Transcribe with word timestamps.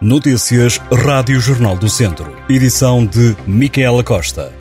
Notícias 0.00 0.78
Rádio 0.92 1.38
Jornal 1.38 1.76
do 1.76 1.88
Centro. 1.88 2.36
Edição 2.48 3.06
de 3.06 3.36
Micaela 3.46 4.02
Costa. 4.02 4.52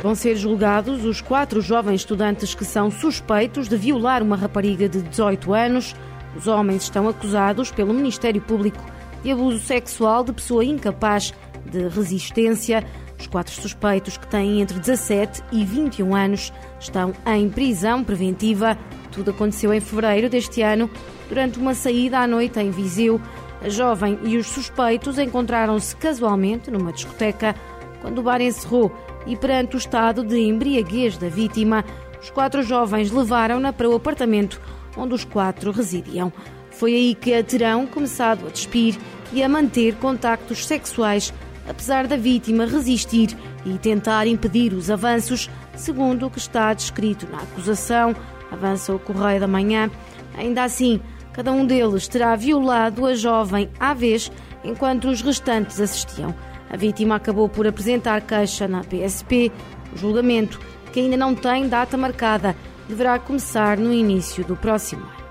Vão 0.00 0.14
ser 0.14 0.36
julgados 0.36 1.04
os 1.04 1.20
quatro 1.20 1.60
jovens 1.60 1.96
estudantes 1.96 2.54
que 2.54 2.64
são 2.64 2.92
suspeitos 2.92 3.68
de 3.68 3.76
violar 3.76 4.22
uma 4.22 4.36
rapariga 4.36 4.88
de 4.88 5.02
18 5.02 5.52
anos. 5.52 5.96
Os 6.36 6.46
homens 6.46 6.84
estão 6.84 7.08
acusados 7.08 7.72
pelo 7.72 7.92
Ministério 7.92 8.40
Público 8.40 8.82
de 9.24 9.32
abuso 9.32 9.58
sexual 9.58 10.22
de 10.22 10.32
pessoa 10.32 10.64
incapaz 10.64 11.34
de 11.66 11.88
resistência. 11.88 12.86
Os 13.18 13.26
quatro 13.26 13.52
suspeitos, 13.52 14.16
que 14.16 14.28
têm 14.28 14.60
entre 14.60 14.78
17 14.78 15.42
e 15.50 15.64
21 15.64 16.14
anos, 16.14 16.52
estão 16.80 17.12
em 17.26 17.50
prisão 17.50 18.02
preventiva. 18.04 18.78
Tudo 19.12 19.30
aconteceu 19.30 19.72
em 19.72 19.80
fevereiro 19.80 20.28
deste 20.28 20.62
ano, 20.62 20.90
durante 21.28 21.58
uma 21.58 21.74
saída 21.74 22.18
à 22.18 22.26
noite 22.26 22.58
em 22.58 22.70
Viseu. 22.70 23.20
A 23.60 23.68
jovem 23.68 24.18
e 24.24 24.36
os 24.36 24.48
suspeitos 24.48 25.18
encontraram-se 25.18 25.94
casualmente 25.96 26.70
numa 26.70 26.92
discoteca 26.92 27.54
quando 28.00 28.18
o 28.18 28.22
bar 28.22 28.40
encerrou 28.40 28.90
e, 29.26 29.36
perante 29.36 29.76
o 29.76 29.78
estado 29.78 30.24
de 30.24 30.36
embriaguez 30.36 31.16
da 31.16 31.28
vítima, 31.28 31.84
os 32.20 32.30
quatro 32.30 32.62
jovens 32.62 33.12
levaram-na 33.12 33.72
para 33.72 33.88
o 33.88 33.94
apartamento 33.94 34.60
onde 34.96 35.14
os 35.14 35.24
quatro 35.24 35.70
residiam. 35.70 36.32
Foi 36.70 36.94
aí 36.94 37.14
que 37.14 37.32
a 37.32 37.44
terão 37.44 37.86
começado 37.86 38.46
a 38.46 38.50
despir 38.50 38.98
e 39.32 39.42
a 39.42 39.48
manter 39.48 39.94
contactos 39.96 40.66
sexuais 40.66 41.32
apesar 41.68 42.06
da 42.06 42.16
vítima 42.16 42.66
resistir 42.66 43.36
e 43.64 43.78
tentar 43.78 44.26
impedir 44.26 44.72
os 44.72 44.90
avanços, 44.90 45.48
segundo 45.76 46.26
o 46.26 46.30
que 46.30 46.38
está 46.38 46.72
descrito 46.74 47.26
na 47.30 47.38
acusação, 47.38 48.14
avança 48.52 48.94
o 48.94 48.98
Correio 48.98 49.40
da 49.40 49.48
Manhã. 49.48 49.90
Ainda 50.36 50.62
assim, 50.62 51.00
cada 51.32 51.50
um 51.50 51.66
deles 51.66 52.06
terá 52.06 52.36
violado 52.36 53.06
a 53.06 53.14
jovem 53.14 53.70
à 53.80 53.94
vez, 53.94 54.30
enquanto 54.62 55.08
os 55.08 55.22
restantes 55.22 55.80
assistiam. 55.80 56.34
A 56.70 56.76
vítima 56.76 57.16
acabou 57.16 57.48
por 57.48 57.66
apresentar 57.66 58.20
queixa 58.20 58.68
na 58.68 58.82
PSP. 58.82 59.50
O 59.92 59.98
julgamento, 59.98 60.60
que 60.92 61.00
ainda 61.00 61.16
não 61.16 61.34
tem 61.34 61.68
data 61.68 61.96
marcada, 61.96 62.56
deverá 62.88 63.18
começar 63.18 63.76
no 63.76 63.92
início 63.92 64.44
do 64.44 64.56
próximo 64.56 65.02
ano. 65.02 65.22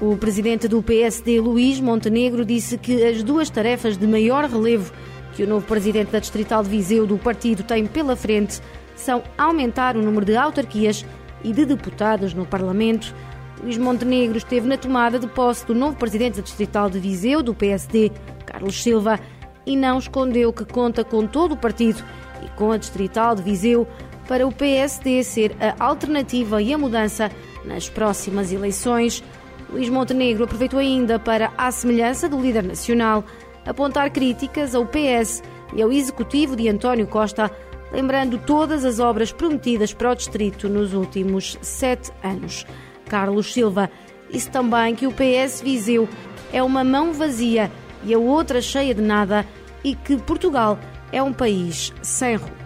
O 0.00 0.16
presidente 0.16 0.68
do 0.68 0.80
PSD, 0.80 1.40
Luís 1.40 1.80
Montenegro, 1.80 2.44
disse 2.44 2.78
que 2.78 3.04
as 3.04 3.22
duas 3.22 3.50
tarefas 3.50 3.96
de 3.96 4.06
maior 4.06 4.44
relevo 4.44 4.92
que 5.34 5.42
o 5.42 5.46
novo 5.46 5.66
presidente 5.66 6.10
da 6.10 6.18
Distrital 6.18 6.62
de 6.62 6.68
Viseu 6.68 7.06
do 7.06 7.18
partido 7.18 7.62
tem 7.62 7.86
pela 7.86 8.16
frente 8.16 8.60
são 8.96 9.22
aumentar 9.36 9.96
o 9.96 10.02
número 10.02 10.26
de 10.26 10.36
autarquias 10.36 11.04
e 11.42 11.52
de 11.52 11.64
deputados 11.64 12.34
no 12.34 12.46
Parlamento. 12.46 13.14
Luís 13.62 13.76
Montenegro 13.76 14.38
esteve 14.38 14.68
na 14.68 14.76
tomada 14.76 15.18
de 15.18 15.26
posse 15.26 15.66
do 15.66 15.74
novo 15.74 15.96
presidente 15.96 16.36
da 16.36 16.42
Distrital 16.42 16.88
de 16.88 16.98
Viseu, 16.98 17.42
do 17.42 17.54
PSD, 17.54 18.12
Carlos 18.46 18.82
Silva, 18.82 19.18
e 19.66 19.76
não 19.76 19.98
escondeu 19.98 20.52
que 20.52 20.64
conta 20.64 21.04
com 21.04 21.26
todo 21.26 21.52
o 21.52 21.56
partido 21.56 22.02
e 22.42 22.48
com 22.56 22.72
a 22.72 22.76
Distrital 22.76 23.34
de 23.34 23.42
Viseu 23.42 23.86
para 24.28 24.46
o 24.46 24.52
PSD 24.52 25.24
ser 25.24 25.56
a 25.58 25.84
alternativa 25.84 26.62
e 26.62 26.72
a 26.72 26.78
mudança 26.78 27.30
nas 27.64 27.88
próximas 27.88 28.52
eleições. 28.52 29.24
Luís 29.70 29.88
Montenegro 29.88 30.44
aproveitou 30.44 30.78
ainda 30.78 31.18
para, 31.18 31.52
à 31.56 31.70
semelhança 31.70 32.28
do 32.28 32.40
líder 32.40 32.62
nacional, 32.62 33.24
apontar 33.66 34.10
críticas 34.10 34.74
ao 34.74 34.86
PS 34.86 35.42
e 35.74 35.82
ao 35.82 35.92
executivo 35.92 36.56
de 36.56 36.68
António 36.68 37.06
Costa, 37.06 37.50
lembrando 37.92 38.38
todas 38.38 38.84
as 38.84 39.00
obras 39.00 39.32
prometidas 39.32 39.92
para 39.92 40.12
o 40.12 40.14
distrito 40.14 40.68
nos 40.68 40.92
últimos 40.92 41.58
sete 41.62 42.10
anos. 42.22 42.66
Carlos 43.08 43.52
Silva 43.52 43.90
disse 44.30 44.50
também 44.50 44.94
que 44.94 45.06
o 45.06 45.12
PS 45.12 45.60
Viseu 45.62 46.08
é 46.52 46.62
uma 46.62 46.84
mão 46.84 47.12
vazia 47.12 47.70
e 48.04 48.14
a 48.14 48.18
outra 48.18 48.60
cheia 48.60 48.94
de 48.94 49.02
nada 49.02 49.44
e 49.82 49.94
que 49.94 50.16
Portugal 50.16 50.78
é 51.12 51.22
um 51.22 51.32
país 51.32 51.92
sem 52.02 52.36
rumo. 52.36 52.58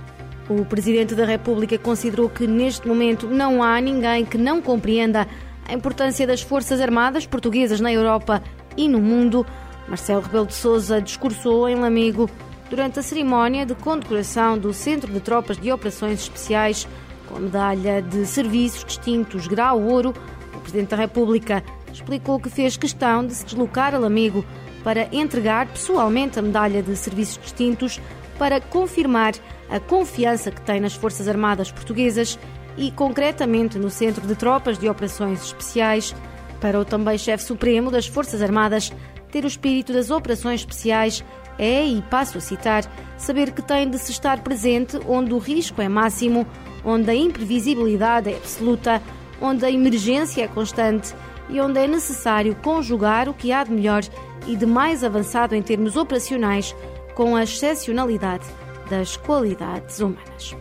O 0.48 0.64
Presidente 0.64 1.14
da 1.14 1.24
República 1.24 1.78
considerou 1.78 2.28
que 2.28 2.46
neste 2.46 2.86
momento 2.86 3.28
não 3.28 3.62
há 3.62 3.80
ninguém 3.80 4.24
que 4.24 4.36
não 4.36 4.60
compreenda 4.60 5.26
a 5.68 5.72
importância 5.72 6.26
das 6.26 6.42
Forças 6.42 6.80
Armadas 6.80 7.26
portuguesas 7.26 7.80
na 7.80 7.92
Europa 7.92 8.42
e 8.76 8.88
no 8.88 9.00
mundo 9.00 9.46
Marcelo 9.88 10.22
Rebelo 10.22 10.46
de 10.46 10.54
Sousa 10.54 11.00
discursou 11.00 11.68
em 11.68 11.76
Lamego 11.76 12.28
durante 12.72 12.98
a 12.98 13.02
cerimónia 13.02 13.66
de 13.66 13.74
condecoração 13.74 14.56
do 14.56 14.72
Centro 14.72 15.12
de 15.12 15.20
Tropas 15.20 15.58
de 15.58 15.70
Operações 15.70 16.22
Especiais 16.22 16.88
com 17.28 17.38
medalha 17.38 18.00
de 18.00 18.24
Serviços 18.24 18.82
Distintos 18.82 19.46
Grau 19.46 19.78
Ouro. 19.78 20.14
O 20.56 20.60
Presidente 20.60 20.88
da 20.88 20.96
República 20.96 21.62
explicou 21.92 22.40
que 22.40 22.48
fez 22.48 22.78
questão 22.78 23.26
de 23.26 23.34
se 23.34 23.44
deslocar 23.44 23.94
a 23.94 23.98
Lamego 23.98 24.42
para 24.82 25.06
entregar 25.14 25.66
pessoalmente 25.66 26.38
a 26.38 26.42
medalha 26.42 26.82
de 26.82 26.96
Serviços 26.96 27.36
Distintos 27.42 28.00
para 28.38 28.58
confirmar 28.58 29.34
a 29.68 29.78
confiança 29.78 30.50
que 30.50 30.62
tem 30.62 30.80
nas 30.80 30.94
Forças 30.94 31.28
Armadas 31.28 31.70
Portuguesas 31.70 32.38
e, 32.78 32.90
concretamente, 32.90 33.78
no 33.78 33.90
Centro 33.90 34.26
de 34.26 34.34
Tropas 34.34 34.78
de 34.78 34.88
Operações 34.88 35.44
Especiais. 35.44 36.14
Para 36.58 36.80
o 36.80 36.86
também 36.86 37.18
chefe 37.18 37.44
supremo 37.44 37.90
das 37.90 38.06
Forças 38.06 38.40
Armadas, 38.40 38.90
ter 39.32 39.44
o 39.44 39.48
espírito 39.48 39.92
das 39.92 40.10
operações 40.10 40.60
especiais 40.60 41.24
é, 41.58 41.84
e 41.84 42.02
passo 42.02 42.38
a 42.38 42.40
citar, 42.40 42.84
saber 43.16 43.50
que 43.52 43.62
tem 43.62 43.88
de 43.88 43.98
se 43.98 44.12
estar 44.12 44.40
presente 44.40 45.00
onde 45.08 45.32
o 45.32 45.38
risco 45.38 45.80
é 45.80 45.88
máximo, 45.88 46.46
onde 46.84 47.10
a 47.10 47.14
imprevisibilidade 47.14 48.30
é 48.30 48.36
absoluta, 48.36 49.02
onde 49.40 49.64
a 49.64 49.70
emergência 49.70 50.44
é 50.44 50.48
constante 50.48 51.14
e 51.48 51.60
onde 51.60 51.80
é 51.80 51.86
necessário 51.86 52.54
conjugar 52.62 53.28
o 53.28 53.34
que 53.34 53.52
há 53.52 53.64
de 53.64 53.72
melhor 53.72 54.02
e 54.46 54.54
de 54.54 54.66
mais 54.66 55.02
avançado 55.02 55.54
em 55.54 55.62
termos 55.62 55.96
operacionais 55.96 56.74
com 57.14 57.34
a 57.34 57.42
excepcionalidade 57.42 58.46
das 58.88 59.16
qualidades 59.16 60.00
humanas. 60.00 60.56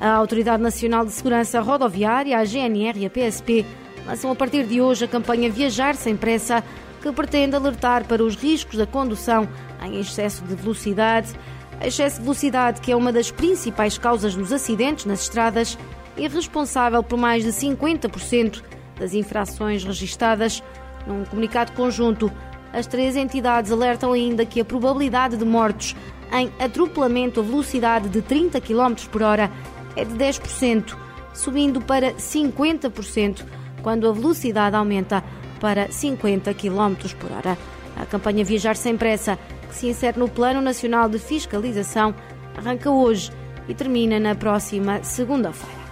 A 0.00 0.10
Autoridade 0.14 0.62
Nacional 0.62 1.04
de 1.04 1.12
Segurança 1.12 1.60
Rodoviária, 1.60 2.38
a 2.38 2.44
GNR 2.44 2.98
e 2.98 3.06
a 3.06 3.10
PSP 3.10 3.64
lançam 4.06 4.30
a 4.30 4.34
partir 4.34 4.64
de 4.64 4.80
hoje 4.80 5.04
a 5.04 5.08
campanha 5.08 5.50
Viajar 5.50 5.94
Sem 5.94 6.16
Pressa 6.16 6.62
que 7.04 7.12
pretende 7.12 7.54
alertar 7.54 8.06
para 8.06 8.24
os 8.24 8.34
riscos 8.34 8.78
da 8.78 8.86
condução 8.86 9.46
em 9.82 10.00
excesso 10.00 10.42
de 10.44 10.54
velocidade. 10.54 11.34
Excesso 11.82 12.16
de 12.16 12.22
velocidade, 12.22 12.80
que 12.80 12.90
é 12.90 12.96
uma 12.96 13.12
das 13.12 13.30
principais 13.30 13.98
causas 13.98 14.34
dos 14.34 14.50
acidentes 14.50 15.04
nas 15.04 15.20
estradas 15.20 15.76
e 16.16 16.26
responsável 16.26 17.02
por 17.02 17.18
mais 17.18 17.44
de 17.44 17.50
50% 17.50 18.62
das 18.98 19.12
infrações 19.12 19.84
registadas. 19.84 20.62
Num 21.06 21.26
comunicado 21.26 21.72
conjunto, 21.72 22.32
as 22.72 22.86
três 22.86 23.16
entidades 23.16 23.70
alertam 23.70 24.12
ainda 24.12 24.46
que 24.46 24.58
a 24.58 24.64
probabilidade 24.64 25.36
de 25.36 25.44
mortos 25.44 25.94
em 26.32 26.50
atropelamento 26.58 27.40
a 27.40 27.42
velocidade 27.42 28.08
de 28.08 28.22
30 28.22 28.62
km 28.62 28.94
por 29.12 29.22
hora 29.22 29.50
é 29.94 30.06
de 30.06 30.14
10%, 30.14 30.96
subindo 31.34 31.82
para 31.82 32.14
50% 32.14 33.44
quando 33.82 34.08
a 34.08 34.12
velocidade 34.12 34.74
aumenta 34.74 35.22
para 35.60 35.90
50 35.90 36.52
km 36.54 36.94
por 37.18 37.32
hora. 37.32 37.58
A 37.96 38.06
campanha 38.06 38.44
Viajar 38.44 38.76
Sem 38.76 38.96
Pressa, 38.96 39.38
que 39.68 39.74
se 39.74 39.86
insere 39.88 40.18
no 40.18 40.28
Plano 40.28 40.60
Nacional 40.60 41.08
de 41.08 41.18
Fiscalização, 41.18 42.14
arranca 42.56 42.90
hoje 42.90 43.30
e 43.68 43.74
termina 43.74 44.18
na 44.18 44.34
próxima 44.34 45.02
segunda-feira. 45.02 45.84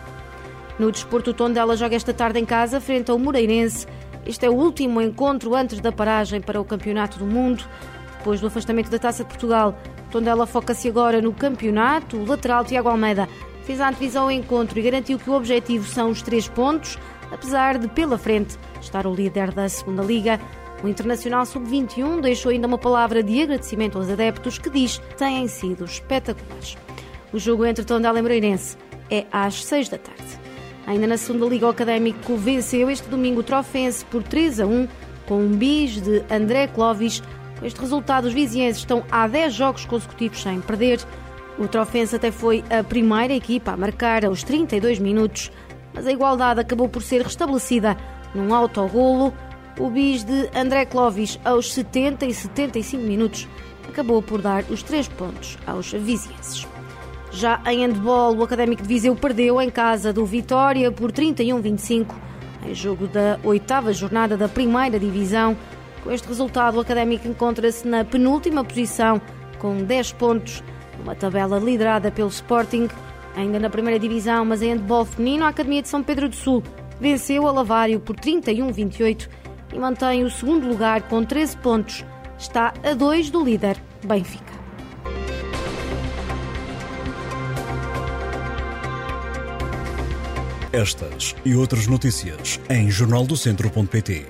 No 0.79 0.91
desporto, 0.91 1.31
o 1.31 1.35
Tondela 1.35 1.77
joga 1.77 1.97
esta 1.97 2.13
tarde 2.13 2.39
em 2.39 2.45
casa 2.45 2.81
frente 2.81 3.11
ao 3.11 3.19
Moreirense. 3.19 3.87
Este 4.27 4.47
é 4.47 4.51
o 4.51 4.55
último 4.55 5.01
encontro 5.01 5.55
antes 5.55 5.81
da 5.81 5.93
paragem 5.93 6.41
para 6.41 6.61
o 6.61 6.65
Campeonato 6.65 7.19
do 7.19 7.27
Mundo. 7.27 7.65
Depois 8.19 8.41
do 8.41 8.47
afastamento 8.47 8.91
da 8.91 8.99
Taça 8.99 9.23
de 9.23 9.29
Portugal, 9.29 9.77
Tondela 10.11 10.47
foca-se 10.47 10.89
agora 10.89 11.21
no 11.21 11.33
campeonato. 11.33 12.17
O 12.17 12.27
lateral 12.27 12.65
Tiago 12.65 12.89
Almeida 12.89 13.29
fez 13.65 13.81
a 13.81 13.89
antevisão 13.89 14.25
ao 14.25 14.31
encontro 14.31 14.79
e 14.79 14.83
garantiu 14.83 15.19
que 15.19 15.31
o 15.31 15.35
objetivo 15.35 15.87
são 15.87 16.11
os 16.11 16.23
três 16.23 16.49
pontos 16.49 16.99
apesar 17.33 17.79
de, 17.79 17.89
pela 17.89 18.19
frente, 18.19 18.59
estar 18.81 19.07
o 19.07 19.15
líder 19.15 19.53
da 19.53 19.69
Segunda 19.69 20.03
Liga. 20.03 20.39
O 20.83 20.89
Internacional 20.89 21.47
Sub-21 21.47 22.21
deixou 22.21 22.51
ainda 22.51 22.67
uma 22.67 22.79
palavra 22.79 23.23
de 23.23 23.43
agradecimento 23.43 23.99
aos 23.99 24.11
adeptos 24.11 24.59
que 24.59 24.69
diz 24.69 24.99
têm 25.17 25.49
sido 25.49 25.85
espetaculares. 25.85 26.77
O 27.33 27.39
jogo 27.39 27.65
entre 27.65 27.85
Tondela 27.85 28.19
e 28.19 28.23
Moreirense 28.23 28.77
é 29.11 29.25
às 29.33 29.65
6 29.65 29.89
da 29.89 29.99
tarde. 29.99 30.41
Ainda 30.87 31.07
na 31.07 31.17
segunda 31.17 31.47
Liga, 31.47 31.67
o 31.67 31.71
Académico 31.71 32.37
venceu 32.37 32.91
este 32.91 33.09
domingo 33.09 33.41
o 33.41 33.43
Trofense 33.43 34.05
por 34.05 34.23
3 34.23 34.61
a 34.61 34.67
1 34.67 34.89
com 35.27 35.39
um 35.39 35.53
bis 35.53 36.01
de 36.01 36.25
André 36.31 36.67
Clovis. 36.67 37.23
Com 37.59 37.65
este 37.65 37.81
resultado, 37.81 38.27
os 38.27 38.35
vizienses 38.35 38.83
estão 38.83 39.05
há 39.11 39.27
10 39.29 39.55
jogos 39.55 39.85
consecutivos 39.87 40.43
sem 40.43 40.61
perder. 40.61 41.01
O 41.59 41.69
Trofense 41.69 42.17
até 42.17 42.31
foi 42.31 42.65
a 42.69 42.83
primeira 42.83 43.33
equipa 43.33 43.73
a 43.73 43.77
marcar 43.77 44.25
aos 44.25 44.43
32 44.43 44.99
minutos 44.99 45.51
mas 45.95 46.07
a 46.07 46.13
igualdade 46.13 46.61
acabou 46.61 46.89
por 46.89 47.03
ser 47.03 47.23
restabelecida 47.23 47.97
num 48.35 48.55
autogolo. 48.55 49.33
O 49.79 49.89
bis 49.89 50.23
de 50.23 50.51
André 50.55 50.85
Clovis, 50.85 51.41
aos 51.45 51.73
70 51.73 52.27
e 52.27 52.35
75 52.35 53.03
minutos, 53.03 53.49
acabou 53.89 54.23
por 54.23 54.41
dar 54.43 54.65
os 54.71 54.83
três 54.83 55.09
pontos 55.09 55.59
aos 55.67 55.93
vizienses. 55.93 56.67
Já 57.31 57.63
em 57.67 57.81
handball, 57.81 58.37
o 58.37 58.43
Académico 58.43 58.83
de 58.83 58.89
Viseu 58.89 59.17
perdeu 59.17 59.61
em 59.61 59.71
casa 59.71 60.13
do 60.13 60.27
Vitória 60.27 60.93
por 60.93 61.11
31-25. 61.11 62.15
em 62.67 62.75
jogo 62.75 63.09
da 63.09 63.41
oitava 63.43 63.93
jornada 63.93 64.37
da 64.37 64.49
primeira 64.49 65.01
divisão. 65.01 65.57
Com 66.05 66.11
este 66.13 66.29
resultado, 66.29 66.77
o 66.77 66.81
Académico 66.81 67.27
encontra-se 67.27 67.89
na 67.89 68.05
penúltima 68.05 68.63
posição, 68.63 69.21
com 69.59 69.83
10 69.83 70.13
pontos, 70.13 70.63
numa 70.99 71.15
tabela 71.15 71.59
liderada 71.59 72.11
pelo 72.11 72.29
Sporting. 72.29 72.89
Ainda 73.37 73.59
na 73.59 73.71
primeira 73.71 73.99
divisão, 73.99 74.45
mas 74.45 74.63
em 74.63 74.75
handball 74.75 75.05
feminino, 75.05 75.45
a 75.45 75.49
Academia 75.49 75.83
de 75.83 75.89
São 75.89 76.03
Pedro 76.03 76.29
do 76.29 76.37
Sul 76.37 76.63
venceu 77.01 77.47
a 77.47 77.53
Lavário 77.53 77.99
por 77.99 78.17
31-28 78.17 79.29
e 79.73 79.79
mantém 79.79 80.25
o 80.25 80.31
segundo 80.31 80.69
lugar 80.69 81.03
com 81.03 81.25
13 81.25 81.57
pontos. 81.59 82.05
Está 82.39 82.75
a 82.83 82.95
2 82.95 83.31
do 83.31 83.43
líder, 83.43 83.77
Benfica. 84.05 84.53
Estas 90.73 91.37
e 91.45 91.55
outras 91.55 91.87
notícias 91.87 92.59
em 92.71 92.91
jornaldocentro.pt 92.91 94.27